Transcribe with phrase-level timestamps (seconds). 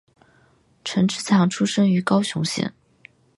[0.83, 2.73] 陈志强出生于高雄县。